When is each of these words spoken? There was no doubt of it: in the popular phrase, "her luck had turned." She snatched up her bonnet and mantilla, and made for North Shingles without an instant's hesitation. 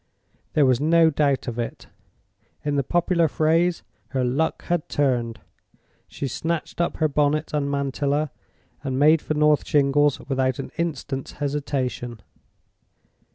There 0.53 0.65
was 0.65 0.81
no 0.81 1.11
doubt 1.11 1.47
of 1.47 1.59
it: 1.59 1.85
in 2.65 2.73
the 2.75 2.81
popular 2.83 3.27
phrase, 3.27 3.83
"her 4.07 4.23
luck 4.23 4.63
had 4.63 4.89
turned." 4.89 5.39
She 6.07 6.27
snatched 6.27 6.81
up 6.81 6.97
her 6.97 7.07
bonnet 7.07 7.53
and 7.53 7.69
mantilla, 7.69 8.31
and 8.83 8.97
made 8.97 9.21
for 9.21 9.35
North 9.35 9.63
Shingles 9.63 10.19
without 10.21 10.57
an 10.57 10.71
instant's 10.79 11.33
hesitation. 11.33 12.19